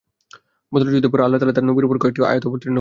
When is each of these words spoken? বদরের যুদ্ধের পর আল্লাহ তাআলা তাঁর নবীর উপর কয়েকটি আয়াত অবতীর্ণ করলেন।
বদরের 0.71 0.93
যুদ্ধের 0.93 1.11
পর 1.11 1.19
আল্লাহ 1.21 1.37
তাআলা 1.39 1.53
তাঁর 1.53 1.67
নবীর 1.67 1.85
উপর 1.85 1.97
কয়েকটি 1.97 2.19
আয়াত 2.23 2.43
অবতীর্ণ 2.47 2.59
করলেন। 2.61 2.69